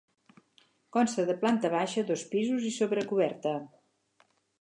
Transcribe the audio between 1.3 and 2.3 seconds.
planta baixa, dos